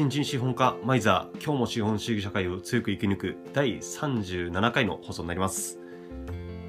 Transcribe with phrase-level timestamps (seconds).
[0.00, 5.78] 新人資本家マイザー今日も資本主義社会を強く生き抜く第37回の放送になります、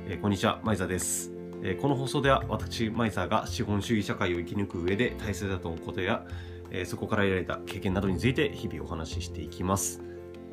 [0.05, 1.31] えーこんにちはマイザーです、
[1.63, 6.25] えーこの放送では私マイザーが資本主義社会を生き抜く上で大切だと思うことや、
[6.71, 10.01] えーそこから得られた経験などについて日々お話ししていきます。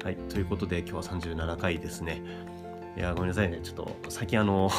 [0.05, 2.23] はいということで今日は37回ですね。
[2.97, 3.59] いやごめんなさいね。
[3.61, 4.71] ちょっと最近あの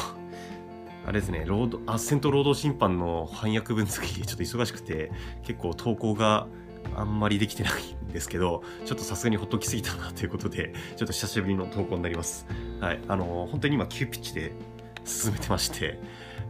[1.04, 5.12] あれですね、労働、アッセント労働審判の翻訳文作りでちょっと忙しくて、
[5.42, 6.46] 結構投稿が
[6.94, 12.46] あんまりできてないんですけど、ちょっとさすがにほっときすぎたなということで、ちょっと久しぶりの投稿になります。
[12.80, 13.00] はい。
[13.08, 14.52] あの、本当に今、急ピッチで
[15.04, 15.98] 進めてまして、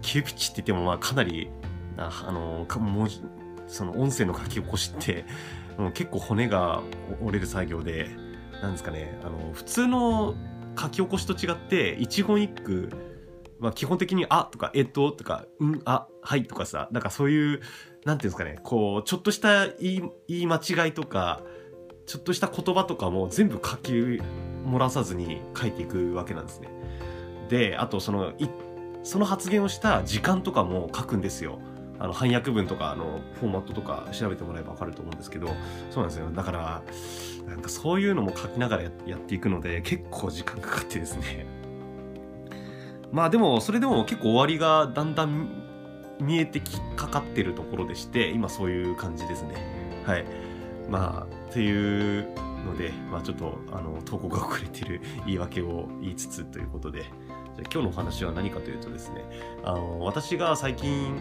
[0.02, 1.50] 急ピッチって言っても、まあ、かなり、
[1.96, 3.22] ああの、か文字、
[3.66, 5.24] その音声の書き起こしって、
[5.76, 6.82] もう結構骨が
[7.22, 8.08] 折れる作業で、
[8.62, 10.34] なんですかね、あの、普通の
[10.78, 12.90] 書き起こしと違って、一言一句、
[13.60, 17.60] まあ、基本的に「あ」とか「えっと」とか「うんあはい」とかさなんかそういう
[18.04, 21.42] なんていうんですかねこうちょっとした言い間違いとか
[22.06, 26.68] ちょっとした言葉とかも全部書き漏らさずに書いていくわけなんですね。
[27.48, 28.48] であとそのい
[29.02, 31.58] その発言をした時間とかも書くんですよ。
[32.00, 35.48] あの翻訳文とかあのフォーマットとか調べてもらえば分かると思うんですけど
[35.90, 36.82] そうなんですよだから
[37.46, 41.44] なんかそういうのも書きながらやっていくので結構時間かかってですね
[43.12, 45.48] まあでもそれでも結構終わりがだんだん
[46.20, 49.54] 見えてきかかってるところでして今そういう感じですね
[50.04, 50.24] はい
[50.88, 52.28] まあっていう
[52.66, 57.10] のでまあちょっとあの投稿が遅れてる 言い訳を言いつつということでじゃ
[57.72, 59.24] 今日のお話は何かというとですね
[59.64, 61.16] あの私が最近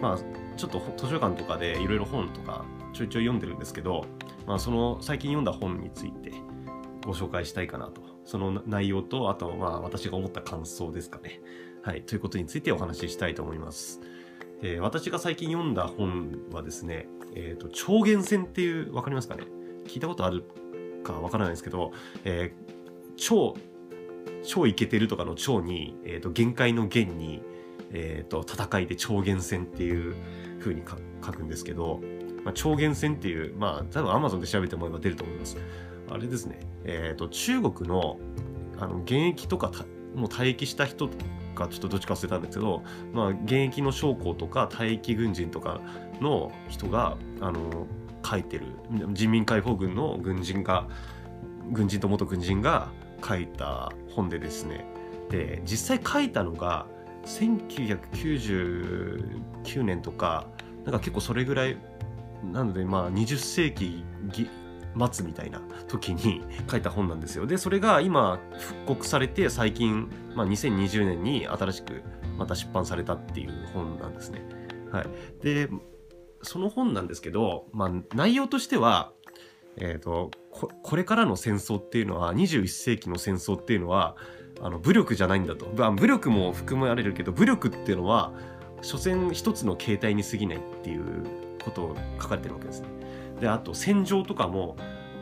[0.00, 0.18] まあ
[0.56, 4.04] ちょっと図書館とかでいろいろ本とかちょいちょい読んでるんですけど、
[4.46, 6.32] まあ、その最近読んだ本について
[7.04, 8.02] ご紹介したいかなと。
[8.24, 11.40] その内容と、あと、まあ、私が思った感想ですかね。
[11.82, 12.02] はい。
[12.02, 14.00] ということについてお話ししたいと思います。
[14.62, 19.42] えー私が最近読んだ本はですね、えっ、と、超限戦っていう、わかりますかね？
[19.86, 20.44] 聞いたことある
[21.02, 21.92] かわからないですけど、
[22.24, 22.72] えー
[23.16, 23.56] 超、
[24.44, 27.42] 超イケてるとかの超に、えっ、と、限界の限に、
[27.92, 30.14] えっ、と、戦いで超限戦っていう
[30.60, 32.00] 風に書くんですけど、
[32.44, 35.58] まあ、超限戦っていう、まあ、多分 Amazon で調べてもらえば出ると思います。
[36.08, 38.18] あれですね、えっ、と、中国の、
[38.78, 39.72] あの、現役とか、
[40.14, 41.08] もう退役した人
[41.52, 42.82] か、ちょっとどっちか忘れたんですけど、
[43.12, 45.80] まあ、現役の将校とか、退役軍人とか
[46.20, 47.86] の人が、あの、
[48.24, 48.66] 書いてる、
[49.12, 50.88] 人民解放軍の軍人が、
[51.70, 52.88] 軍人と元軍人が
[53.26, 54.84] 書いた本でですね、
[55.30, 56.86] で、実際書いたのが、
[57.24, 60.46] 1999年とか、
[60.84, 61.76] なんか結構それぐらい、
[62.52, 64.04] なのでまあ20世紀
[64.94, 67.46] ぎ末みたいな時に 書いた本なんですよ。
[67.46, 72.02] で、それが今復刻されて最近、まあ、2020年に新しく
[72.38, 74.42] また出版されたっていう本なんですね。
[74.90, 75.06] はい。
[75.42, 75.68] で、
[76.42, 79.12] その本なんですけど、まあ内容としては、
[79.76, 84.16] えっ、とこ、これからの戦争っていうのは、21世紀の戦争っていうのは、
[84.60, 85.66] あの武力じゃないんだと。
[85.66, 88.32] 武力も含まれるけど、武力っていうのは、
[88.82, 91.24] 所詮一つの形態に過ぎないっていう
[91.64, 92.88] ことを書かれてるわけですね。
[93.42, 94.76] であと戦場とかも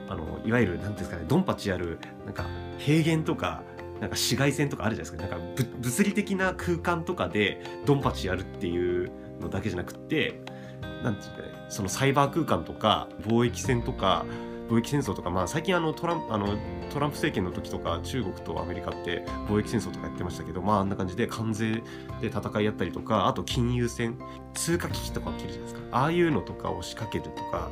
[0.07, 2.45] あのいわゆる何ていうんですかねドンパチやるなんか
[2.77, 3.63] 平原とか
[3.99, 5.37] なんか紫外線とかあるじゃないですか。
[5.37, 9.11] なんか物理的な空間とかでドンパチやるっていう
[9.41, 10.41] のだけじゃなくって
[10.83, 14.27] 何て言うんですかねそのサイバー空間とか貿易船とか
[14.71, 16.57] 貿易戦争とか、まあ、最近あのトランあの
[16.91, 21.83] トランプ政権の時とか中国とアメリカって貿易戦争とかやってましたけど、まあ、あんな感じで関税
[22.21, 24.17] で戦いやったりとかあと金融戦
[24.55, 25.99] 通貨危機とか起きるじゃないですか。
[25.99, 27.69] ああいうのとかを仕掛けるとか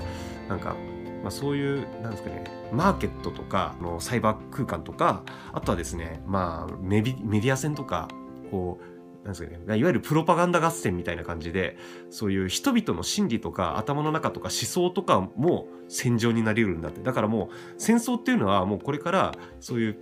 [0.48, 0.74] なんか、
[1.22, 5.22] まあ、そういうなんですかねマーケットとかのサイバー空間とか
[5.52, 8.08] あとはですねまあメディア戦とか
[8.50, 8.87] こう
[9.24, 11.76] なんですかね、いわゆるプロパガンダ合戦みたいな感じで
[12.08, 19.98] そういう人々の心理とか頭の中とか思想とかも戦場になりうるんだってだからもう戦争っていうのはもうこれからそういう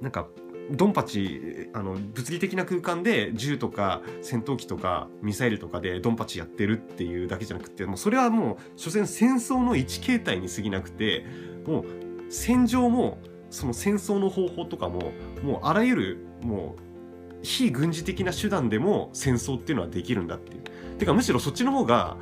[0.00, 0.26] なんか
[0.70, 11.26] ドンパチあの物理的な空間で銃とか戦闘機とかミサイルとかでドンパチやってるっていうだけじゃなくてもうそれはもう所詮戦争の一形態に過ぎなくて
[11.66, 11.84] もう
[12.30, 13.18] 戦場も
[13.50, 15.12] その戦争の方法とかも
[15.42, 16.91] もうあらゆるもう
[17.42, 20.62] 非軍事的な手段でも戦争っていうのはできるんだっていう。
[20.98, 22.16] てかむしろそっちの方が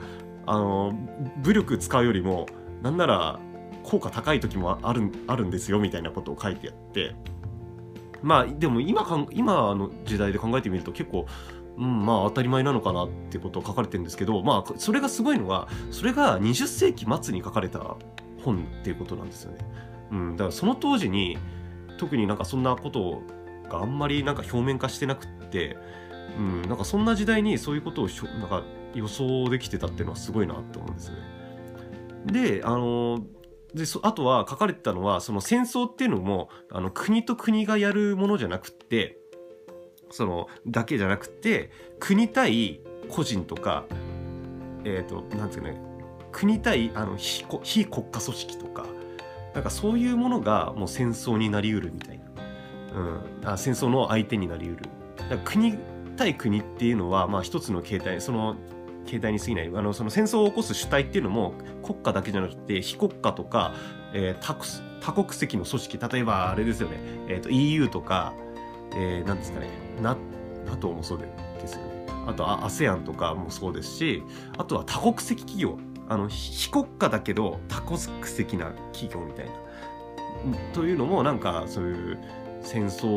[0.46, 0.92] あの
[1.42, 2.46] 武力使うよりも
[2.82, 3.38] なんなら
[3.82, 7.14] 効果高い時もあるあるんですよみたいなことを書いてあって
[8.22, 11.26] まあでも今かん今の時代で考えてみると結構、
[11.76, 17.96] うん、まあ当たり前なのかなってことを書かれてるんですけどまあそれがすごいのはそれが20世紀末に書かれた
[18.44, 19.58] 本っていうことなんですよね。
[20.12, 21.38] うん、だからその当時に
[21.98, 23.22] 特になんかそんなこと
[23.70, 25.76] があんまりなんか表面化してなくって、
[26.36, 28.08] うん、なんかそんな時代にそういうことを
[28.38, 28.62] なんか
[28.94, 31.16] 予想できてたっていうのはすごいなって思うんですね。
[32.26, 33.24] であの
[33.74, 39.18] であとは書かれてたのはその戦争っていうのもあの国と国がやるものじゃなくって
[40.10, 41.70] そのだけじゃなくて
[42.00, 43.86] 国対個人とか
[44.84, 45.80] えっ、ー、となんですかね
[46.32, 48.86] 国対あの非非国家組織とか
[49.54, 52.19] なんかそういうものがもう戦争になりうるみたいな、
[52.98, 54.82] ん、あ戦争の相手になりうる。
[55.44, 55.78] 国
[56.16, 58.56] 対国っていうのは、まあ、一つの形態その
[59.06, 59.66] 形態に過ぎない。
[59.68, 63.74] あのその戦争を起こす主体っていうのも国家だけじゃなくて非国家とか、
[64.12, 66.98] えー、多国籍の組織例えばあれですよね、
[67.28, 68.34] えーと、EU とか、
[68.94, 69.68] えー、ですかね。
[70.66, 71.26] NATO もそうで
[71.66, 71.82] すよ。
[71.82, 74.22] ねあと ASEAN とかもそうですし
[74.58, 75.78] あとは多国籍企業。
[76.08, 79.52] あの非国家だけど多国籍な企業みたいな。
[80.72, 82.18] というのもなんかそういう
[82.62, 83.08] 戦争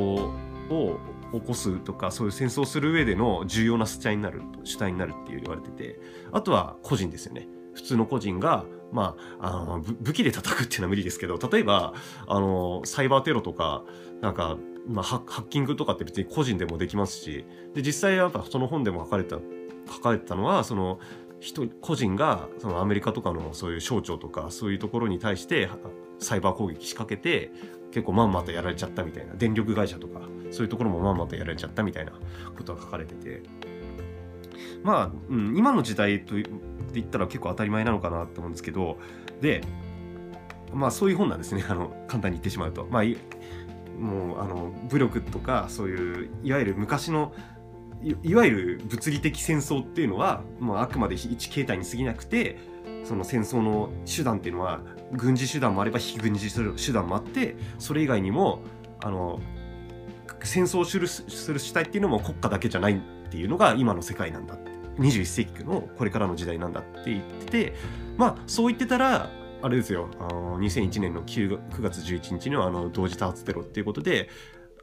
[0.70, 1.00] を
[1.34, 6.00] 起こすとかそういう戦争をする上での重要な主体になる主体になるって言われてて
[6.32, 7.48] あとは個人ですよね。
[7.74, 11.96] 普通の個人がまあ、あの武器で叩くっていうのは無理ですけど例えば
[12.28, 13.84] あのサイバーテロとか
[14.22, 14.56] なんか、
[14.88, 17.44] まあ、ハッキングとかって別に個人でもできますし
[17.74, 19.38] で実際やっぱその本でも書かれた
[19.92, 21.00] 書かれてたのはその
[21.40, 25.70] 人個人がそのアメリカとかのそういう省庁とかそういうところに対して
[26.20, 27.52] サイバー攻撃仕掛けて
[27.94, 29.36] 結構まんまとやられちゃったみたいな。
[29.36, 32.12] 電力会社とかそういうところもまんまとやられちゃったみたいな
[32.58, 33.44] ことが書かれてて。
[34.82, 38.98] まあ、うん、今の時代と言ったら結構当たり前なのかなと思うんですけど。
[39.42, 39.62] で
[40.74, 41.64] まあそういう本なんですね。
[41.70, 42.88] あの簡単に言ってしまうと。
[42.90, 43.04] まあ
[44.00, 47.32] もうあの武力とかそういういわゆる昔の
[48.24, 52.58] いわゆる物理的戦争っていうのは、まあ、あくまで一形態に過ぎなくて
[53.04, 54.82] その戦争の手段っていうのは
[55.12, 58.62] 軍事手段もあれば非軍事手段もあってそれ以外にも
[59.04, 59.40] あの
[60.44, 64.58] 戦争をするする主体っていうのも国家だけじゃないっていうのが今の世界なんだ
[64.98, 67.74] 21世紀のこれからの時代なんだって言ってて
[68.18, 69.30] まあそう言ってたら
[69.62, 74.30] あれですよあの2001年の 9, 9月11日のあの同時多発テロっていうことで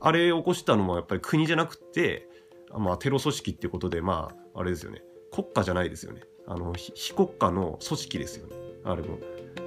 [0.00, 2.30] あれを起こしたのもやっぱり国じゃなくて
[2.78, 5.02] まあ、テロ組織っていうことで、まあ、あれですよね。
[5.32, 6.22] 国家じゃないですよね。
[6.50, 8.56] あの、非国家の組織ですよね。
[8.84, 9.18] あれも。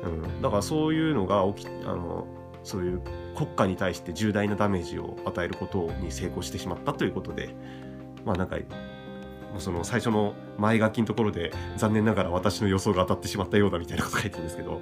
[0.03, 0.41] うん。
[0.41, 2.27] だからそういうのが起き、あの、
[2.63, 3.01] そういう
[3.37, 7.55] 国家に対して重大なダメージを与えることに成功してしまったということで、
[8.25, 8.57] まあなんか、
[9.59, 14.81] その最初の前書きのところで残念ながら私の予想が当たってしまったようだみたいなこと書いてるんですけど、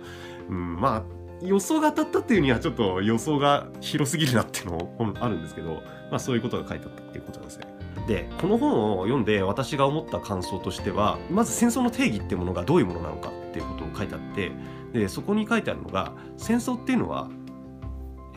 [0.50, 1.04] うん、まあ
[1.44, 7.66] 予想が当たったっていうにはちょっと予想が広すぎるなっていうのも あるんですけど、まあそういうことが書いてあったっていうことなんですね。
[8.08, 14.52] でこの本を読んで私が思った感想としてはまず戦争の定義ってものがどういうものなのかっていうことを書いてあって
[14.92, 17.30] でそこに書いてあるのが戦争っていうのは、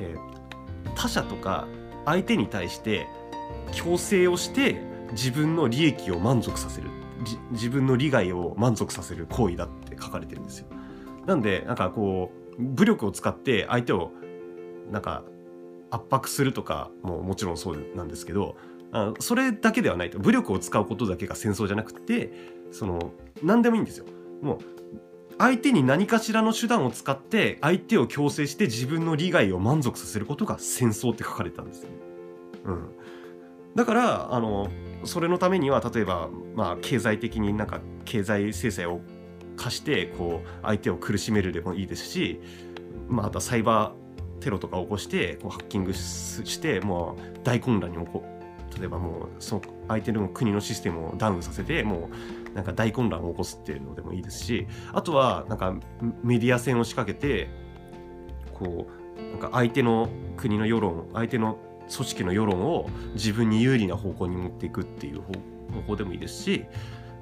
[0.00, 1.66] えー、他者とか
[2.04, 3.06] 相手に対して
[3.72, 6.90] 強制をして自分の利益を満足させる
[7.52, 10.66] 自分の利害を満足させる行為だって書かれてるんですよ。
[11.26, 14.12] なんでなんかこう武力を使って相手を
[14.90, 15.24] なんか
[15.90, 18.56] 圧迫するとかももちろんそうなんですけど
[18.92, 22.32] あそれだけではないと武力を使うことだけが戦争じゃなくて
[22.70, 23.12] その
[23.42, 24.06] 何でもいいんですよ。
[24.42, 24.58] もう
[25.36, 31.96] 相手に何かしらの手段を使って相手を強制して自分の利害を満足させることが戦争って書かれたんですよ、ね。
[32.66, 32.88] うん、
[33.74, 34.68] だからあの
[35.02, 39.00] それのためには例えば、まあ、経済的になんか経済制裁を
[39.56, 42.41] 課してこう相手を苦しめるでもいいですし、
[43.08, 48.25] まあ、あとはサイバーテロとか起こしてこうハッキングしてもう大混乱に起こ
[48.79, 52.11] 例えばもうその相手の国のシステムをダウンさせても
[52.53, 55.75] うなんか大混乱を起こすっていうのでもいいですしあとはなんか
[56.23, 57.49] メディア戦を仕掛けて
[58.53, 61.58] こうなんか相手の国の世論相手の
[61.94, 65.32] 組織の世論を自分に有利な方向に持っていくっていう方
[65.87, 66.65] 法でもいいですし、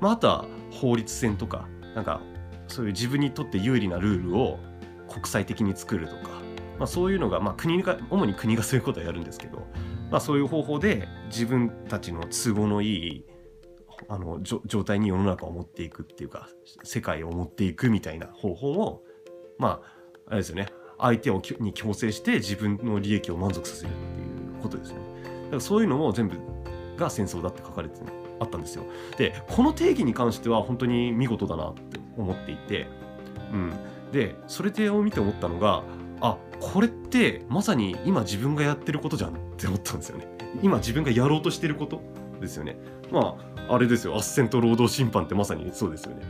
[0.00, 2.20] まあ、あとは法律戦とかなんか
[2.68, 4.58] そういう自分にとって有利なルールを
[5.08, 6.40] 国際的に作るとか、
[6.78, 9.66] まあ、そういうのが、まあ、国が主に国がそういうことをやるんですけど
[10.12, 13.24] まあ、そういう方法で自分たちの都合のいい
[14.08, 16.48] あの状態に世の中を持っていくっていうか
[16.82, 19.02] 世界を持っていくみたいな方法を
[19.58, 20.68] まああれですよね
[20.98, 24.98] 相手をに強制して自分の利益を満足させるっていうことですね。
[25.44, 26.36] だからそういうのも全部
[26.96, 28.06] が戦争だって書かれてる
[28.42, 28.84] あったんですよ。
[29.16, 32.86] でこの定義に関しては本当に見事だなって思っていて、
[33.52, 33.72] うん、
[34.12, 35.82] でそれでを見て思ったのが
[36.20, 40.26] あこれってまさに今自分がやってることじゃんって思ったんですよね。
[40.62, 42.00] 今自分がやろうとしてること
[42.40, 42.76] ですよね。
[43.10, 43.36] ま
[43.68, 44.14] ああれですよ。
[44.14, 46.22] 斡旋と労働審判ってまさにそうですよね。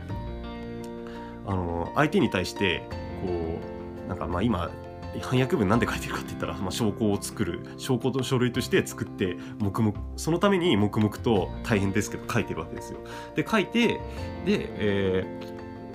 [1.45, 2.83] あの相手に対して
[3.25, 3.59] こ
[4.05, 4.71] うなんかまあ今
[5.19, 12.99] 翻訳文なんで書いてるかって言ったら、まあ、証拠を作る証拠と書類として作って黙々そのために黙々と大変ですけど書いてるわけですよ。
[13.35, 13.99] で書いてで、
[14.47, 15.39] え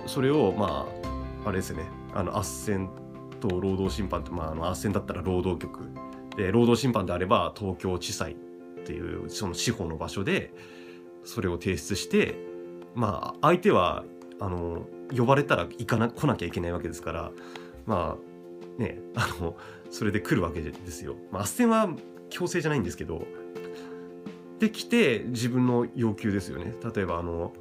[0.04, 0.86] ー、それをま
[1.44, 1.84] ああれですね
[2.14, 2.88] あの斡旋
[3.40, 5.90] と労働審判って、まあ、あの斡旋だったら労働局
[6.36, 8.34] で労働審判であれば東京地裁っ
[8.84, 10.52] ていうその司法の場所で
[11.24, 12.36] それを提出して
[12.94, 14.04] まあ相手は
[14.40, 17.30] あの呼ばれたら行かな来なきゃいけないわけですから
[17.86, 18.27] まあ
[18.78, 19.56] ねあの
[19.90, 21.16] それで来るわけですよ。
[21.30, 21.88] まあ、斡旋は
[22.30, 23.26] 強制じゃないんですけど
[24.58, 26.74] で来て自分の要求ですよね。
[26.94, 27.52] 例えばあの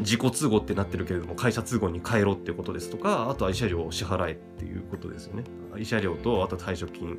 [0.00, 5.44] 自己都合ってなってるけれども会社都合に変えろってことですとかあとは慰謝料を支払えっていうことですよね。
[5.74, 7.18] 慰謝料とあと退職金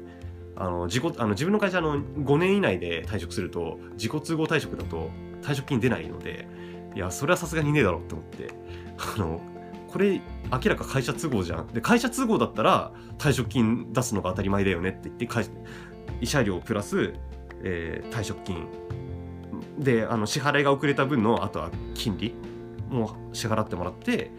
[0.56, 5.10] あの自己あの自分の会社の5年以内で退職すると自己都合退職だと
[5.42, 6.48] 退職金出ないので
[6.96, 8.54] いやそれはさすがにねえだろって思って
[8.98, 9.42] あの
[9.92, 11.68] これ明らか会社都合じゃん。
[11.68, 15.46] で会社都合だったら退職金出すのが当たり前だよねって言って会
[16.22, 17.14] 慰謝料プラス、
[17.64, 18.68] えー、退職金。
[19.78, 22.36] であの支払いが遅れた分のあとは金利
[22.90, 24.32] も支払ってもらって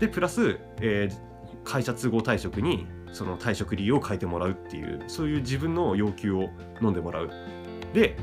[0.00, 6.48] でプラス、えー、会社都合退職にその退職理由を変えてもらうっていうそういう自分の要求を
[6.80, 7.30] 飲んでもらう。
[7.92, 8.16] で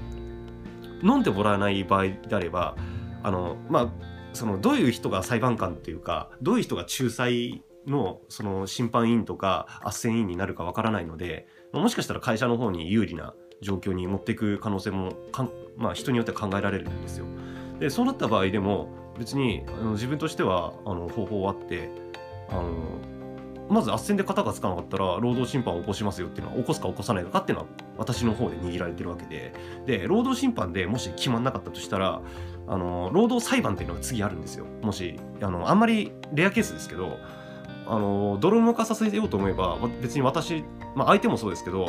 [1.03, 2.75] 飲んでもらわない場合であれば
[3.23, 17.25] あのまあそのどういう人が裁判官っていうかどういう人が仲裁のその審判員とか斡旋員になるかわからないのでもしかしたら会社の方に有利な状況に持っていく可能性もかん、まあ、人によっては考えられるんですよ。
[17.79, 21.89] でそうなった場合でも別にあの自分としてはあの方法はあって
[22.49, 22.69] あの
[23.69, 29.53] まず斡旋で型がつかなかったら労働審判を起こしますよっていうのは起こすか起こさないかっていうのは私の方で握られてるわけで
[29.85, 32.21] で労働審判でもし決まんなかったとしたら
[32.67, 37.17] あの労働裁判っていうのが次あるんですよもしあのあんまりレアケースですけど
[37.85, 40.63] あの泥沼化させようと思えば別に私、
[40.95, 41.87] まあ、相手もそうですけど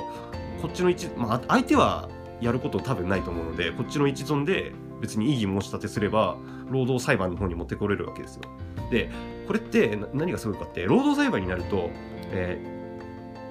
[0.60, 2.08] こっちの一、まあ、相手は
[2.40, 6.36] やること多分ないと思うのでこっちの一存で別に異議申し立てすれば
[6.68, 8.42] 労働裁判の方に持ってこれるわけですよ。
[8.90, 9.10] で
[9.46, 11.90] これって何がすごいかって労働裁判になると、
[12.30, 12.58] え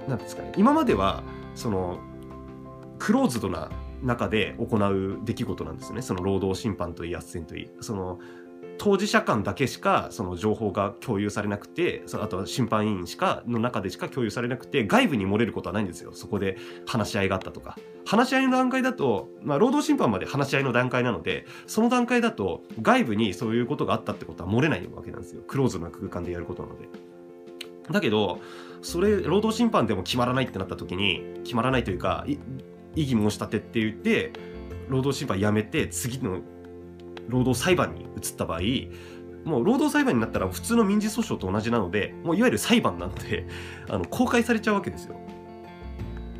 [0.05, 1.23] ー、なんですかね今までは
[1.55, 1.99] その
[2.99, 3.69] クローズドな
[4.03, 6.01] 中で行う出来事なんですね。
[6.01, 7.69] その労働審判といい斡旋といい。
[7.81, 8.19] その
[8.77, 16.11] 当事者間だけしかその情報が共有されなくてあとは審判員しかの中でしか共有されなくて外部に漏れることはないんですよ。
[16.13, 17.77] そこで話し合いがあったとか。
[18.05, 25.41] 話し合いの段階だと、まあ、労働審判まで話し合いの段階なのでその段階だと外部にそういうことがあったってことは漏れないわけなんですよ。
[25.47, 26.89] クローズな空間でやることなので。
[27.91, 28.39] だけど
[28.81, 32.25] それ労働審判でも決まらないってなった時に決まらないというか
[32.95, 34.31] 異議申し立てって言って
[34.89, 36.41] 労働審判やめて次の
[37.27, 38.59] 労働裁判に移った場合
[39.45, 43.47] もう労働裁判になったら普通の民事訴訟と同じなのでもういわゆる裁判なんで
[43.89, 45.15] あの公開されちゃうわけですよ。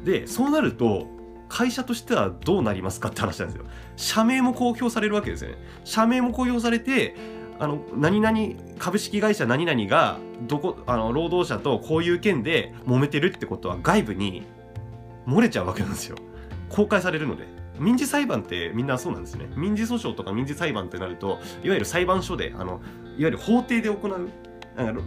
[0.03, 1.07] でそうなると
[1.47, 3.65] 会社としてはどうなりますかって話なんですよ。
[3.95, 5.57] 社名も公表されるわけですよね。
[5.83, 7.15] 社名も公表されて
[7.59, 8.37] あの何々
[8.79, 10.17] 株式会社何々が
[10.47, 14.43] どこあの労働者とこういう件で揉めてるってことは外部に
[15.27, 16.17] 漏れちゃうわけなんですよ。
[16.73, 17.47] 公開されるので。
[17.79, 19.49] 民事裁判ってみんなそうなんですね。
[19.55, 22.81] 民事訴訟とか民事裁判ってなると、いわゆる裁判所で、あの、いわ
[23.17, 24.29] ゆる法廷で行う。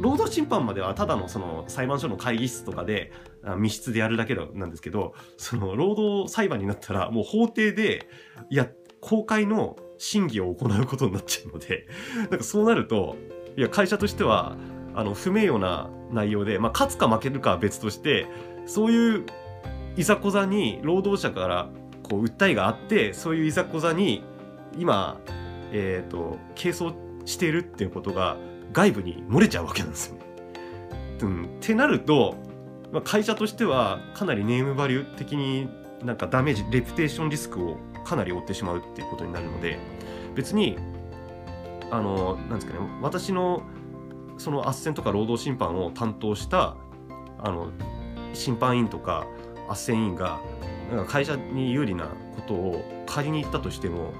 [0.00, 3.10] 労働審判まではただのその裁判所の会議室とかで
[3.58, 8.08] 密室でやるだけなんですけど、その労働裁判になったらもう法廷で、
[8.50, 8.68] いや、
[9.00, 11.88] 公開の審議を行うことになっちゃうので、
[12.30, 13.16] なんかそうなると、
[13.56, 14.56] いや、会社としては、
[14.94, 18.26] あの、不名誉な内容で、まあ、勝つか負けるかは別として、
[18.66, 19.26] そういう
[19.96, 21.68] いざこざに労働者から
[22.02, 24.22] こう訴えがあってそういういざこざに
[24.78, 25.18] 今、
[25.72, 28.36] えーと、係争しているっていうことが
[28.72, 30.16] 外部に漏れちゃうわけなんですよ。
[31.22, 32.36] うん、ってなると、
[32.92, 35.68] まあ、会社としてはかなりネームバリュー的に
[36.04, 39.78] なんかダメージレピュテーションリスクをかなり負ってしまうっていうことになるので
[40.34, 40.76] 別に
[41.90, 43.62] あのなんですかね私の
[44.38, 46.76] その斡旋とか労働審判を担当した
[47.38, 47.70] あの
[48.34, 49.26] 審判員とか
[49.68, 50.40] 斡旋員が
[50.90, 54.12] なんか会社に有利なことを仮に言ったとしても、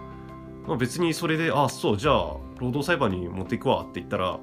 [0.67, 4.39] まあ、別にそれで「あそうじゃあ労働裁判に持っていくわ」って言ったら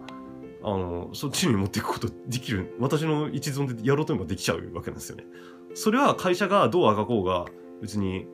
[0.66, 5.26] あのそっちに持っていくことできる私の一存でやろうと思えばできちゃうわけなんですよね。
[5.76, 7.46] それは会社がどうあがこうが
[7.82, 8.28] 別に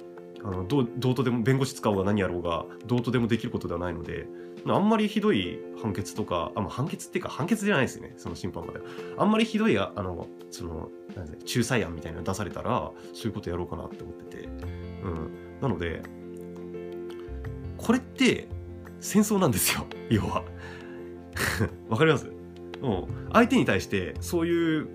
[0.43, 4.27] あのどうどうとでも弁護士使おうが何やろうがどうとでもできることではないので
[4.65, 8.79] あんまりひどい判決とかあ、まあ、判決っていうか判決じゃないですねその審判まで。
[9.17, 14.43] あんまりひどいあのそのなん仲裁案みたいなの出されたらそういうことやろうかなって思ってて、
[15.03, 16.01] うん、なので
[17.77, 18.47] これって
[18.99, 20.43] 戦争なんですよ 要は。
[21.89, 22.29] わかります？
[22.81, 24.87] もう相手に対してそういう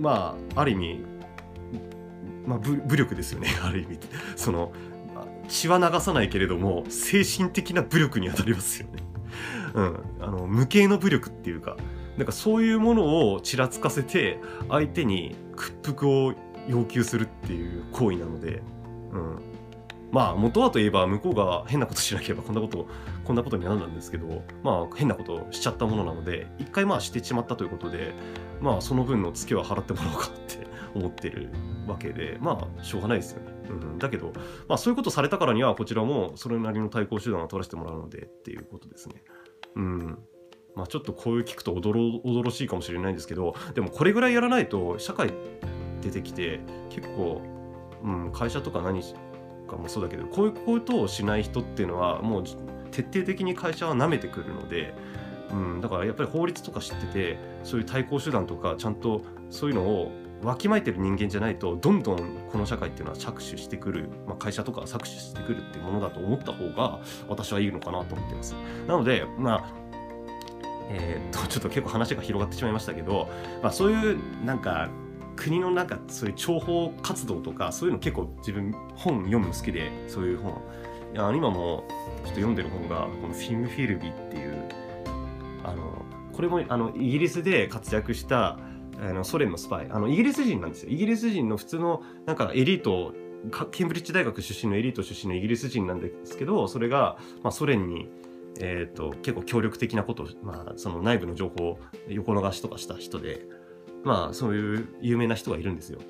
[0.00, 1.04] まあある意味
[2.46, 3.98] まあ、武力ですよね ある意味。
[4.36, 4.72] その
[5.48, 9.02] 血は流さないけれども精神的な武力に当たりますよね。
[9.74, 11.76] うん、あの無形の武力っていうか
[12.16, 16.34] なんかそういうものをちらつかせて相手に屈服を
[16.68, 18.62] 要求するっていう行為なので、
[19.12, 19.38] うん、
[20.10, 22.86] まあ元はといえば向こうが変なことしなければこんなこと
[23.24, 28.14] こんなことになるんですけどまあ変なことをしちゃったものなので一回まあしてしまったということで
[28.60, 31.50] まあその分のツケは払ってもらおうかって 思ってる
[31.86, 34.32] わけでまあしょうがないですよね、うん、だけど
[34.66, 39.22] まあそういうことされたからにはこちらもそれなりの対抗手段を取らせてもらうのでっていうことですね。
[39.78, 40.18] うん。
[40.78, 45.32] まあちょっとこういう聞くと驚驚しいかもしれないんですけどでもこれぐらいやらないと社会
[46.02, 47.42] 出てきて結構、
[48.04, 49.02] うん、会社とか何
[49.68, 52.44] かもそうだけどこういうことをしない人っていうのはもう
[52.92, 54.94] 徹底的に会社は舐めてくるので、
[55.50, 62.18] うん、だからやっぱり法律とか知っててそういう対抗手段とかちゃんとそういうのをわきまえてる人間じゃないとどんどん
[62.50, 68.54] この社会っていうのは搾取してくる、まあ、会社とか搾取してくるっていうものだと思った方が私はいいのかなと思ってます。
[68.86, 69.88] なのでまあ
[70.90, 73.28] えー、っとちょっと結構話が広がってしまいましたけど、
[73.62, 74.88] まあ、そういうなんか
[75.36, 80.62] 国のなんかそういう諜報活動とかそういうの結構自分本読むの好きでそういう本
[81.14, 84.68] いや今もちょっと読んでる本がこのフィム・フィルビっていう
[85.64, 88.58] あのこれもあのイギリスで活躍した
[89.00, 93.12] あのソ連のスパイあのイギリス人なんですよイギリス人の普通のなんかエリート
[93.70, 98.08] ケンブリッジ大学出身のエリート出身のイギリス人なんですけどそれが、まあ、ソ連に
[98.60, 101.78] えーと、結構協力的なことまあ、その内部の情報を
[102.08, 103.46] 横流しとかした人で、
[104.04, 106.00] まあそういう有名な人がいるんですよ。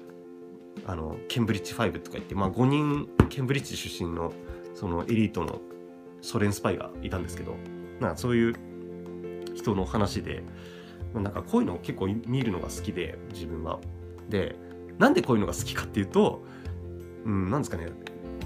[0.86, 4.32] あのケンブリッジ5とか言って、まあ、5人ケンブリッジ出身の
[4.74, 5.60] そのエリートの
[6.22, 7.56] ソ連スパイがいたんですけど、
[8.00, 8.54] まあ、そういう
[9.54, 10.42] 人の話で
[11.14, 13.78] なんかこういうのを結構見るのが好きで自分は。
[14.28, 14.56] で
[14.98, 16.42] なんでこういうのが好きかっていうと、
[17.24, 17.88] うん、なんですかね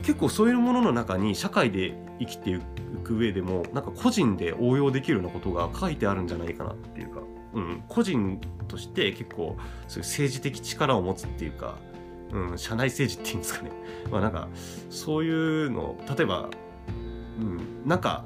[0.03, 2.61] 結構そういうものの中に社会で生きてい
[3.03, 7.23] く上でもなんか個人で応用できるようなことが書いてあるんじゃないかなっていうか
[7.55, 9.57] うん、個人として結構
[9.89, 11.77] そういう政治的力を持つっていうか、
[12.33, 13.71] うん、社内政治っていうんですかね。
[14.11, 14.49] まあなんか、
[14.91, 15.31] そうい
[15.67, 16.49] うの、例えば、
[17.39, 18.25] うん、なんか、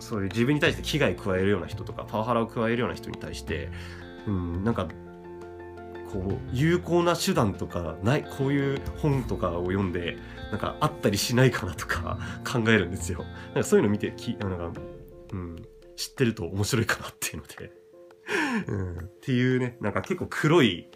[0.00, 3.70] そういう自分に対して危害加えるような人とか、パワハラを加えるような人に対して、
[4.26, 4.88] うん、なんか、
[6.12, 10.16] こう、有効な手段とか、ない、こういう本とかを読んで、
[10.50, 12.18] なんかあったりしないかなとか
[12.50, 13.24] 考えるんですよ。
[13.46, 14.80] なんかそういうの見て、きなんか、
[15.32, 15.56] うん、
[15.96, 17.72] 知ってると面白いかなっていうので。
[18.68, 20.88] うん、っていうね、なんか結構黒い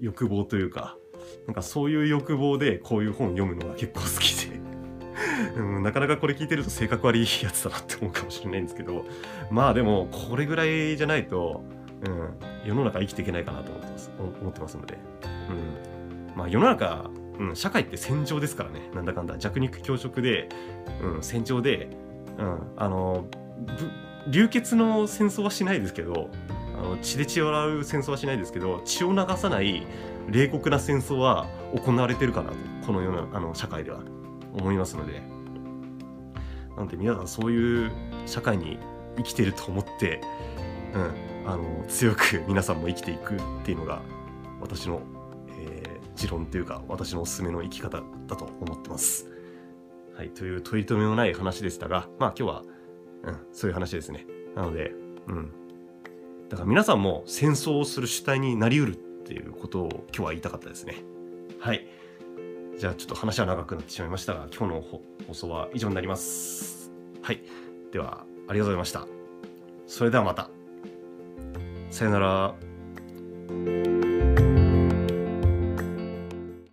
[0.00, 0.96] 欲望というか、
[1.46, 4.39] なんかそういう欲望でこういう本を読むのが結構好きで。
[5.56, 9.04] うん、なかなかこれ聞いてると性格悪いやつだなって思うかもしれないんですけど、
[9.50, 11.62] まあでもこれぐらいじゃないと、
[12.04, 14.98] うん、世の中生きていけないかなと思ってます、思ってますので。
[15.24, 16.36] うん。
[16.36, 19.38] まあ世の中、うん、社会って戦場ですからね、なんだかんだ。
[19.38, 20.48] 弱肉強食で、
[21.02, 21.88] うん、戦場で、
[22.38, 23.26] うん、あの、
[24.28, 26.30] 流血の戦争はしないですけど
[26.78, 29.86] あの血で血を洗う戦争はしないですけど血を流さない
[30.28, 32.56] 冷酷な戦争は行われてるかなと。
[32.86, 34.00] この世のあの社会では。
[34.54, 35.22] 思いますので
[36.76, 37.92] なので皆さんそういう
[38.26, 38.78] 社会に
[39.16, 40.20] 生きてると思って、
[40.94, 44.02] うん、あの強く皆さんも生きていくっていうのが
[44.60, 45.02] 私の、
[45.58, 49.28] えー、持論というか私のおすすめの生き方だと思ってます。
[50.16, 52.62] はい、という取り留めのない話でしたがまあ今日は
[53.24, 54.26] うん、そういう話ですね。
[54.54, 54.92] なので、
[55.28, 55.52] うん。
[56.48, 60.96] だから皆さんも戦争をする主体になりうるっていうことを今日は言いたかったですね。
[61.60, 61.86] はい。
[62.80, 66.90] じゃあちょっと話は長くなってしまいましたが、今日の放送は以上になります。
[67.20, 67.42] はい。
[67.92, 69.06] では、ありがとうございました。
[69.86, 70.48] それではまた。
[71.90, 74.09] さよなら。